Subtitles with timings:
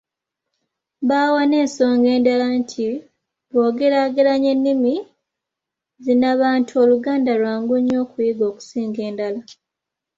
[1.07, 2.85] Baawa n'ensonga endala nti
[3.51, 4.93] bwogeraageranya ennimi
[6.03, 9.41] zinnabantu Oluganda lwangu nnyo okuyiga okusinga endala.